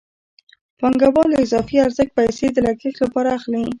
پانګوال 0.79 1.27
له 1.31 1.37
اضافي 1.45 1.77
ارزښت 1.85 2.11
پیسې 2.19 2.45
د 2.51 2.57
لګښت 2.65 2.97
لپاره 3.03 3.29
اخلي 3.37 3.63